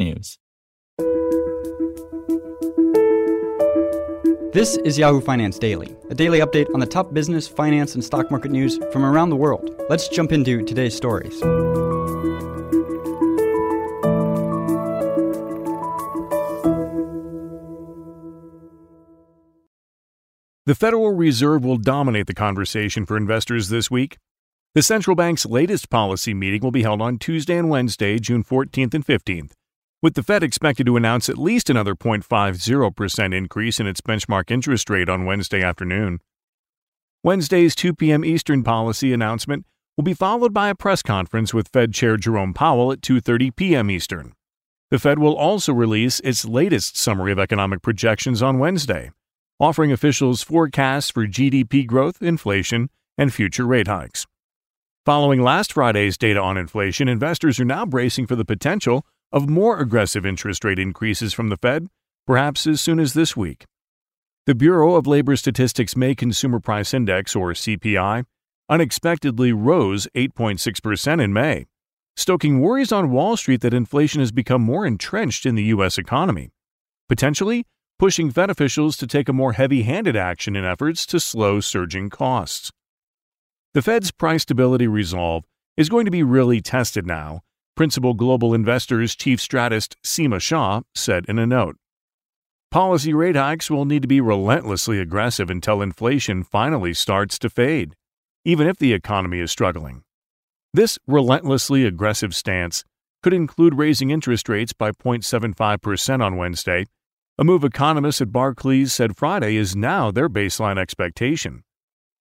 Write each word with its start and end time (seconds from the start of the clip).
technews. 0.00 0.38
This 4.52 4.76
is 4.78 4.98
Yahoo 4.98 5.20
Finance 5.20 5.58
Daily, 5.58 5.96
a 6.10 6.14
daily 6.14 6.40
update 6.40 6.66
on 6.74 6.80
the 6.80 6.86
top 6.86 7.14
business, 7.14 7.46
finance, 7.46 7.94
and 7.94 8.04
stock 8.04 8.30
market 8.30 8.50
news 8.50 8.80
from 8.92 9.04
around 9.04 9.30
the 9.30 9.36
world. 9.36 9.70
Let's 9.88 10.08
jump 10.08 10.32
into 10.32 10.64
today's 10.64 10.96
stories. 10.96 11.40
The 20.66 20.74
Federal 20.74 21.12
Reserve 21.12 21.64
will 21.64 21.78
dominate 21.78 22.26
the 22.26 22.34
conversation 22.34 23.06
for 23.06 23.16
investors 23.16 23.70
this 23.70 23.90
week. 23.90 24.18
The 24.74 24.82
central 24.82 25.16
bank's 25.16 25.46
latest 25.46 25.90
policy 25.90 26.32
meeting 26.32 26.60
will 26.60 26.70
be 26.70 26.82
held 26.82 27.02
on 27.02 27.18
Tuesday 27.18 27.56
and 27.56 27.68
Wednesday, 27.68 28.20
June 28.20 28.44
14th 28.44 28.94
and 28.94 29.04
15th, 29.04 29.52
with 30.02 30.14
the 30.14 30.22
Fed 30.22 30.42
expected 30.42 30.86
to 30.86 30.96
announce 30.96 31.28
at 31.28 31.38
least 31.38 31.68
another 31.68 31.94
0.50% 31.94 33.34
increase 33.34 33.78
in 33.80 33.86
its 33.86 34.00
benchmark 34.00 34.50
interest 34.50 34.88
rate 34.88 35.08
on 35.08 35.26
Wednesday 35.26 35.62
afternoon. 35.62 36.20
Wednesday's 37.22 37.74
2 37.74 37.94
p.m. 37.94 38.24
Eastern 38.24 38.62
policy 38.62 39.12
announcement 39.12 39.66
will 39.96 40.04
be 40.04 40.14
followed 40.14 40.54
by 40.54 40.70
a 40.70 40.74
press 40.74 41.02
conference 41.02 41.52
with 41.52 41.68
Fed 41.68 41.92
Chair 41.92 42.16
Jerome 42.16 42.54
Powell 42.54 42.92
at 42.92 43.02
2:30 43.02 43.54
p.m. 43.54 43.90
Eastern. 43.90 44.32
The 44.90 44.98
Fed 44.98 45.18
will 45.18 45.36
also 45.36 45.74
release 45.74 46.20
its 46.20 46.46
latest 46.46 46.96
summary 46.96 47.30
of 47.30 47.38
economic 47.38 47.82
projections 47.82 48.42
on 48.42 48.58
Wednesday, 48.58 49.10
offering 49.60 49.92
officials 49.92 50.42
forecasts 50.42 51.10
for 51.10 51.26
GDP 51.26 51.86
growth, 51.86 52.22
inflation, 52.22 52.88
and 53.18 53.34
future 53.34 53.66
rate 53.66 53.86
hikes. 53.86 54.26
Following 55.04 55.42
last 55.42 55.74
Friday's 55.74 56.16
data 56.16 56.40
on 56.40 56.56
inflation, 56.56 57.06
investors 57.06 57.60
are 57.60 57.64
now 57.66 57.84
bracing 57.84 58.26
for 58.26 58.36
the 58.36 58.44
potential 58.44 59.04
of 59.32 59.48
more 59.48 59.78
aggressive 59.78 60.26
interest 60.26 60.64
rate 60.64 60.78
increases 60.78 61.32
from 61.32 61.48
the 61.48 61.56
Fed, 61.56 61.88
perhaps 62.26 62.66
as 62.66 62.80
soon 62.80 62.98
as 62.98 63.14
this 63.14 63.36
week. 63.36 63.64
The 64.46 64.54
Bureau 64.54 64.94
of 64.94 65.06
Labor 65.06 65.36
Statistics 65.36 65.96
May 65.96 66.14
Consumer 66.14 66.60
Price 66.60 66.92
Index, 66.92 67.36
or 67.36 67.52
CPI, 67.52 68.24
unexpectedly 68.68 69.52
rose 69.52 70.08
8.6% 70.14 71.22
in 71.22 71.32
May, 71.32 71.66
stoking 72.16 72.60
worries 72.60 72.92
on 72.92 73.10
Wall 73.10 73.36
Street 73.36 73.60
that 73.60 73.74
inflation 73.74 74.20
has 74.20 74.32
become 74.32 74.62
more 74.62 74.86
entrenched 74.86 75.46
in 75.46 75.54
the 75.54 75.64
U.S. 75.64 75.98
economy, 75.98 76.50
potentially 77.08 77.66
pushing 77.98 78.30
Fed 78.30 78.48
officials 78.48 78.96
to 78.96 79.06
take 79.06 79.28
a 79.28 79.32
more 79.32 79.52
heavy 79.52 79.82
handed 79.82 80.16
action 80.16 80.56
in 80.56 80.64
efforts 80.64 81.04
to 81.06 81.20
slow 81.20 81.60
surging 81.60 82.08
costs. 82.08 82.72
The 83.74 83.82
Fed's 83.82 84.10
price 84.10 84.42
stability 84.42 84.86
resolve 84.86 85.44
is 85.76 85.88
going 85.88 86.06
to 86.06 86.10
be 86.10 86.22
really 86.22 86.60
tested 86.60 87.06
now, 87.06 87.42
Principal 87.80 88.12
Global 88.12 88.52
Investors 88.52 89.16
Chief 89.16 89.40
Strategist 89.40 89.96
Seema 90.04 90.38
Shah 90.38 90.82
said 90.94 91.24
in 91.28 91.38
a 91.38 91.46
note. 91.46 91.78
Policy 92.70 93.14
rate 93.14 93.36
hikes 93.36 93.70
will 93.70 93.86
need 93.86 94.02
to 94.02 94.06
be 94.06 94.20
relentlessly 94.20 95.00
aggressive 95.00 95.48
until 95.48 95.80
inflation 95.80 96.42
finally 96.42 96.92
starts 96.92 97.38
to 97.38 97.48
fade, 97.48 97.96
even 98.44 98.66
if 98.66 98.76
the 98.76 98.92
economy 98.92 99.40
is 99.40 99.50
struggling. 99.50 100.02
This 100.74 100.98
relentlessly 101.06 101.86
aggressive 101.86 102.34
stance 102.34 102.84
could 103.22 103.32
include 103.32 103.78
raising 103.78 104.10
interest 104.10 104.50
rates 104.50 104.74
by 104.74 104.92
0.75% 104.92 106.22
on 106.22 106.36
Wednesday, 106.36 106.84
a 107.38 107.44
move 107.44 107.64
economists 107.64 108.20
at 108.20 108.30
Barclays 108.30 108.92
said 108.92 109.16
Friday 109.16 109.56
is 109.56 109.74
now 109.74 110.10
their 110.10 110.28
baseline 110.28 110.76
expectation. 110.78 111.62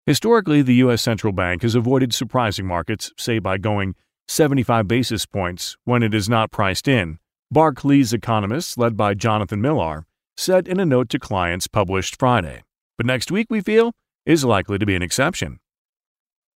Historically, 0.05 0.61
the 0.61 0.75
U.S. 0.75 1.01
central 1.01 1.33
bank 1.33 1.63
has 1.63 1.73
avoided 1.73 2.13
surprising 2.13 2.67
markets, 2.67 3.11
say 3.17 3.39
by 3.39 3.57
going 3.57 3.95
75 4.27 4.87
basis 4.87 5.25
points 5.25 5.77
when 5.85 6.03
it 6.03 6.13
is 6.13 6.27
not 6.27 6.51
priced 6.51 6.87
in. 6.87 7.19
Barclays 7.49 8.11
economists, 8.11 8.77
led 8.77 8.97
by 8.97 9.13
Jonathan 9.13 9.61
Millar, 9.61 10.05
said 10.35 10.67
in 10.67 10.79
a 10.79 10.85
note 10.85 11.09
to 11.09 11.19
clients 11.19 11.67
published 11.67 12.19
Friday. 12.19 12.63
But 12.97 13.05
next 13.05 13.31
week, 13.31 13.47
we 13.49 13.61
feel, 13.61 13.93
is 14.25 14.43
likely 14.43 14.77
to 14.77 14.85
be 14.85 14.95
an 14.95 15.01
exception. 15.01 15.59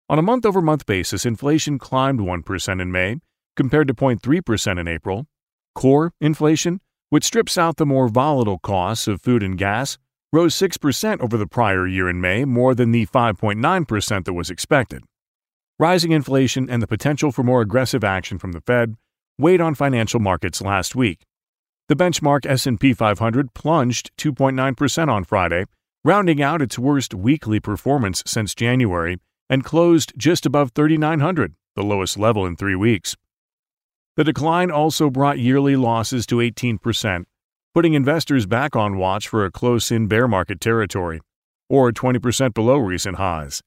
On 0.10 0.20
a 0.20 0.22
month 0.22 0.46
over 0.46 0.62
month 0.62 0.86
basis, 0.86 1.26
inflation 1.26 1.80
climbed 1.80 2.20
1% 2.20 2.82
in 2.82 2.92
May, 2.92 3.18
compared 3.56 3.88
to 3.88 3.94
0.3% 3.94 4.80
in 4.80 4.88
April. 4.88 5.26
Core 5.74 6.12
inflation, 6.20 6.82
which 7.10 7.24
strips 7.24 7.58
out 7.58 7.78
the 7.78 7.86
more 7.86 8.10
volatile 8.10 8.60
costs 8.60 9.08
of 9.08 9.22
food 9.22 9.42
and 9.42 9.58
gas, 9.58 9.98
rose 10.34 10.56
6% 10.56 11.22
over 11.22 11.38
the 11.38 11.48
prior 11.48 11.88
year 11.88 12.10
in 12.10 12.20
May, 12.20 12.44
more 12.44 12.76
than 12.76 12.92
the 12.92 13.06
5.9% 13.06 14.26
that 14.26 14.34
was 14.34 14.50
expected. 14.50 15.04
Rising 15.82 16.12
inflation 16.12 16.70
and 16.70 16.80
the 16.80 16.86
potential 16.86 17.32
for 17.32 17.42
more 17.42 17.60
aggressive 17.60 18.04
action 18.04 18.38
from 18.38 18.52
the 18.52 18.62
Fed 18.62 18.98
weighed 19.40 19.60
on 19.60 19.74
financial 19.74 20.20
markets 20.20 20.62
last 20.62 20.96
week. 20.96 21.26
The 21.90 21.96
benchmark 21.96 22.46
S&P 22.46 22.94
500 22.94 23.56
plunged 23.56 24.12
2.9% 24.16 25.10
on 25.10 25.24
Friday, 25.24 25.66
rounding 26.06 26.40
out 26.40 26.62
its 26.62 26.78
worst 26.78 27.16
weekly 27.16 27.60
performance 27.60 28.22
since 28.28 28.54
January 28.54 29.18
and 29.50 29.64
closed 29.64 30.14
just 30.16 30.46
above 30.46 30.70
3900, 30.76 31.56
the 31.76 31.82
lowest 31.82 32.16
level 32.16 32.46
in 32.46 32.56
3 32.56 32.76
weeks. 32.76 33.16
The 34.18 34.24
decline 34.24 34.70
also 34.70 35.10
brought 35.10 35.40
yearly 35.40 35.76
losses 35.76 36.28
to 36.28 36.36
18%, 36.36 37.24
putting 37.74 37.96
investors 37.96 38.46
back 38.46 38.76
on 38.76 38.98
watch 38.98 39.28
for 39.28 39.46
a 39.46 39.52
close 39.52 39.90
in 39.90 40.06
bear 40.06 40.28
market 40.28 40.62
territory, 40.62 41.22
or 41.70 41.92
20% 41.92 42.54
below 42.54 42.78
recent 42.78 43.18
highs. 43.18 43.64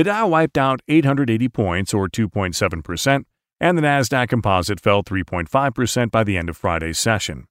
The 0.00 0.04
Dow 0.04 0.28
wiped 0.28 0.56
out 0.56 0.80
880 0.88 1.50
points, 1.50 1.92
or 1.92 2.08
2.7%, 2.08 3.24
and 3.60 3.76
the 3.76 3.82
Nasdaq 3.82 4.30
Composite 4.30 4.80
fell 4.80 5.04
3.5% 5.04 6.10
by 6.10 6.24
the 6.24 6.38
end 6.38 6.48
of 6.48 6.56
Friday's 6.56 6.98
session. 6.98 7.44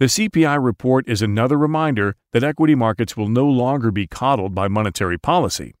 The 0.00 0.04
CPI 0.04 0.62
report 0.62 1.08
is 1.08 1.22
another 1.22 1.56
reminder 1.56 2.14
that 2.34 2.44
equity 2.44 2.74
markets 2.74 3.16
will 3.16 3.30
no 3.30 3.46
longer 3.46 3.90
be 3.90 4.06
coddled 4.06 4.54
by 4.54 4.68
monetary 4.68 5.16
policy. 5.16 5.72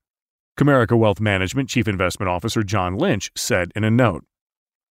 Comerica 0.58 0.96
Wealth 0.96 1.20
Management 1.20 1.68
Chief 1.68 1.86
Investment 1.86 2.30
Officer 2.30 2.62
John 2.62 2.96
Lynch 2.96 3.30
said 3.36 3.70
in 3.76 3.84
a 3.84 3.90
note 3.90 4.24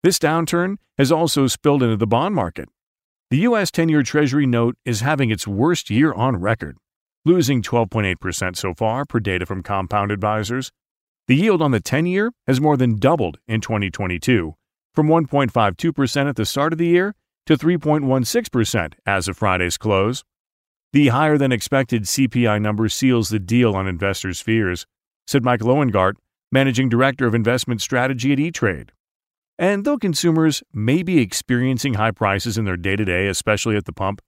This 0.01 0.17
downturn 0.17 0.78
has 0.97 1.11
also 1.11 1.46
spilled 1.46 1.84
into 1.84 1.97
the 1.97 2.07
bond 2.07 2.34
market. 2.34 2.69
The 3.29 3.38
U.S. 3.50 3.69
10 3.69 3.88
year 3.88 4.01
Treasury 4.01 4.47
note 4.47 4.78
is 4.84 5.01
having 5.01 5.29
its 5.29 5.47
worst 5.47 5.91
year 5.91 6.11
on 6.11 6.38
record, 6.38 6.79
losing 7.23 7.61
12.8% 7.61 8.57
so 8.57 8.73
far, 8.73 9.06
per 9.06 9.19
data 9.19 9.46
from 9.46 9.61
Compound 9.61 10.09
Advisors. 10.09 10.72
The 11.29 11.35
yield 11.35 11.62
on 11.62 11.69
the 11.69 11.79
10 11.79 12.07
year 12.07 12.31
has 12.47 12.59
more 12.59 12.75
than 12.75 12.97
doubled 12.97 13.38
in 13.47 13.62
2022, 13.62 14.56
from 14.95 15.07
1.52% 15.07 16.28
at 16.28 16.35
the 16.35 16.44
start 16.44 16.73
of 16.73 16.79
the 16.79 16.88
year 16.88 17.13
to 17.45 17.56
3.16% 17.56 18.93
as 19.05 19.28
of 19.28 19.37
Friday's 19.37 19.78
close. 19.78 20.23
The 20.91 21.09
higher 21.09 21.37
than 21.37 21.52
expected 21.52 22.05
CPI 22.05 22.59
number 22.59 22.90
seals 22.90 23.29
the 23.29 23.37
deal 23.37 23.76
on 23.76 23.87
investors' 23.87 24.41
fears, 24.41 24.87
said 25.28 25.43
Mike 25.43 25.59
Loewengart, 25.59 26.16
Managing 26.52 26.90
Director 26.90 27.28
of 27.28 27.35
Investment 27.35 27.79
Strategy 27.79 28.34
at 28.34 28.40
E 28.40 28.49
Trade. 28.49 28.91
And 29.59 29.85
though 29.85 29.99
consumers 29.99 30.64
may 30.73 31.03
be 31.03 31.20
experiencing 31.20 31.93
high 31.93 32.09
prices 32.09 32.58
in 32.58 32.66
their 32.66 32.75
day 32.75 32.96
to 32.96 33.05
day, 33.05 33.28
especially 33.28 33.75
at 33.75 33.85
the 33.85 33.93
pump, 33.93 34.20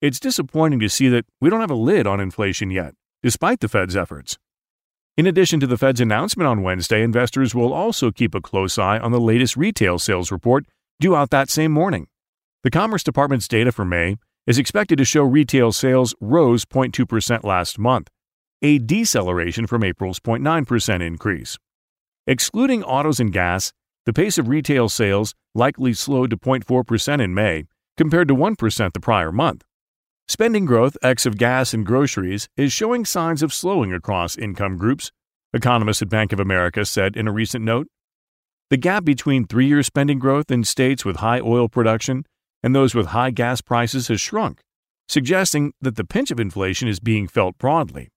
it's 0.00 0.18
disappointing 0.18 0.80
to 0.80 0.88
see 0.88 1.10
that 1.10 1.26
we 1.42 1.50
don't 1.50 1.60
have 1.60 1.70
a 1.70 1.74
lid 1.74 2.06
on 2.06 2.20
inflation 2.20 2.70
yet, 2.70 2.94
despite 3.22 3.60
the 3.60 3.68
Fed's 3.68 3.94
efforts. 3.94 4.38
In 5.18 5.26
addition 5.26 5.58
to 5.58 5.66
the 5.66 5.76
Fed's 5.76 6.00
announcement 6.00 6.46
on 6.46 6.62
Wednesday, 6.62 7.02
investors 7.02 7.52
will 7.52 7.72
also 7.72 8.12
keep 8.12 8.36
a 8.36 8.40
close 8.40 8.78
eye 8.78 9.00
on 9.00 9.10
the 9.10 9.18
latest 9.18 9.56
retail 9.56 9.98
sales 9.98 10.30
report 10.30 10.64
due 11.00 11.16
out 11.16 11.30
that 11.30 11.50
same 11.50 11.72
morning. 11.72 12.06
The 12.62 12.70
Commerce 12.70 13.02
Department's 13.02 13.48
data 13.48 13.72
for 13.72 13.84
May 13.84 14.18
is 14.46 14.60
expected 14.60 14.96
to 14.98 15.04
show 15.04 15.24
retail 15.24 15.72
sales 15.72 16.14
rose 16.20 16.64
0.2% 16.64 17.42
last 17.42 17.80
month, 17.80 18.06
a 18.62 18.78
deceleration 18.78 19.66
from 19.66 19.82
April's 19.82 20.20
0.9% 20.20 21.04
increase. 21.04 21.58
Excluding 22.28 22.84
autos 22.84 23.18
and 23.18 23.32
gas, 23.32 23.72
the 24.06 24.12
pace 24.12 24.38
of 24.38 24.46
retail 24.46 24.88
sales 24.88 25.34
likely 25.52 25.94
slowed 25.94 26.30
to 26.30 26.36
0.4% 26.36 27.20
in 27.20 27.34
May, 27.34 27.64
compared 27.96 28.28
to 28.28 28.36
1% 28.36 28.92
the 28.92 29.00
prior 29.00 29.32
month. 29.32 29.64
Spending 30.30 30.66
growth, 30.66 30.94
ex 31.02 31.24
of 31.24 31.38
gas 31.38 31.72
and 31.72 31.86
groceries, 31.86 32.50
is 32.54 32.70
showing 32.70 33.06
signs 33.06 33.42
of 33.42 33.54
slowing 33.54 33.94
across 33.94 34.36
income 34.36 34.76
groups, 34.76 35.10
economists 35.54 36.02
at 36.02 36.10
Bank 36.10 36.34
of 36.34 36.40
America 36.40 36.84
said 36.84 37.16
in 37.16 37.26
a 37.26 37.32
recent 37.32 37.64
note. 37.64 37.86
The 38.68 38.76
gap 38.76 39.04
between 39.04 39.46
three 39.46 39.66
year 39.66 39.82
spending 39.82 40.18
growth 40.18 40.50
in 40.50 40.64
states 40.64 41.02
with 41.02 41.16
high 41.16 41.40
oil 41.40 41.70
production 41.70 42.26
and 42.62 42.74
those 42.74 42.94
with 42.94 43.06
high 43.06 43.30
gas 43.30 43.62
prices 43.62 44.08
has 44.08 44.20
shrunk, 44.20 44.60
suggesting 45.08 45.72
that 45.80 45.96
the 45.96 46.04
pinch 46.04 46.30
of 46.30 46.38
inflation 46.38 46.88
is 46.88 47.00
being 47.00 47.26
felt 47.26 47.56
broadly. 47.56 48.08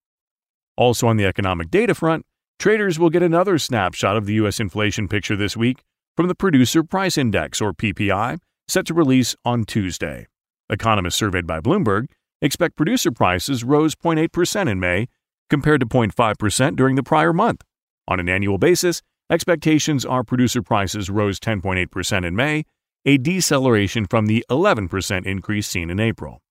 Also, 0.76 1.08
on 1.08 1.16
the 1.16 1.26
economic 1.26 1.72
data 1.72 1.96
front, 1.96 2.26
traders 2.60 3.00
will 3.00 3.10
get 3.10 3.24
another 3.24 3.58
snapshot 3.58 4.18
of 4.18 4.26
the 4.26 4.34
U.S. 4.34 4.60
inflation 4.60 5.08
picture 5.08 5.38
this 5.38 5.56
week 5.56 5.82
from 6.18 6.28
the 6.28 6.36
Producer 6.36 6.84
Price 6.84 7.18
Index, 7.18 7.62
or 7.62 7.72
PPI, 7.72 8.40
set 8.68 8.86
to 8.88 8.94
release 8.94 9.34
on 9.46 9.64
Tuesday. 9.64 10.28
Economists 10.72 11.18
surveyed 11.18 11.46
by 11.46 11.60
Bloomberg 11.60 12.08
expect 12.42 12.76
producer 12.76 13.12
prices 13.12 13.64
rose 13.64 13.94
0.8% 13.94 14.70
in 14.70 14.80
May, 14.80 15.08
compared 15.50 15.82
to 15.82 15.86
0.5% 15.86 16.76
during 16.76 16.96
the 16.96 17.04
prior 17.04 17.34
month. 17.34 17.62
On 18.08 18.20
an 18.20 18.28
annual 18.28 18.58
basis, 18.58 19.02
expectations 19.30 20.06
are 20.06 20.24
producer 20.24 20.64
prices 20.64 21.10
rose 21.10 21.40
10.8% 21.40 22.26
in 22.26 22.36
May, 22.36 22.64
a 23.06 23.18
deceleration 23.18 24.08
from 24.08 24.26
the 24.26 24.46
11% 24.50 25.26
increase 25.26 25.68
seen 25.68 25.90
in 25.90 26.00
April. 26.00 26.42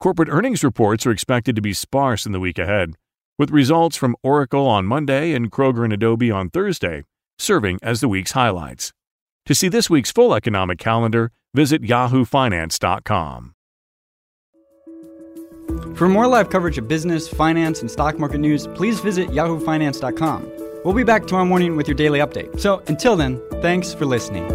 Corporate 0.00 0.28
earnings 0.30 0.64
reports 0.64 1.06
are 1.06 1.10
expected 1.10 1.54
to 1.54 1.62
be 1.62 1.72
sparse 1.72 2.26
in 2.26 2.32
the 2.32 2.40
week 2.40 2.58
ahead, 2.58 2.94
with 3.38 3.50
results 3.50 3.96
from 3.96 4.16
Oracle 4.22 4.66
on 4.66 4.86
Monday 4.86 5.32
and 5.32 5.52
Kroger 5.52 5.84
and 5.84 5.92
Adobe 5.92 6.30
on 6.30 6.50
Thursday 6.50 7.04
serving 7.38 7.78
as 7.82 8.00
the 8.00 8.08
week's 8.08 8.32
highlights. 8.32 8.92
To 9.48 9.54
see 9.54 9.68
this 9.70 9.88
week's 9.88 10.12
full 10.12 10.34
economic 10.34 10.78
calendar, 10.78 11.32
visit 11.54 11.80
yahoofinance.com. 11.80 13.54
For 15.94 16.06
more 16.06 16.26
live 16.26 16.50
coverage 16.50 16.76
of 16.76 16.86
business, 16.86 17.26
finance, 17.26 17.80
and 17.80 17.90
stock 17.90 18.18
market 18.18 18.40
news, 18.40 18.66
please 18.66 19.00
visit 19.00 19.30
yahoofinance.com. 19.30 20.52
We'll 20.84 20.92
be 20.92 21.02
back 21.02 21.26
tomorrow 21.26 21.46
morning 21.46 21.76
with 21.76 21.88
your 21.88 21.94
daily 21.94 22.18
update. 22.18 22.60
So 22.60 22.82
until 22.88 23.16
then, 23.16 23.40
thanks 23.62 23.94
for 23.94 24.04
listening. 24.04 24.46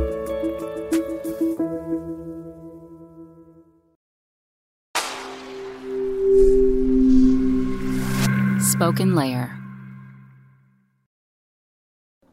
SpokenLayer. 8.59 9.62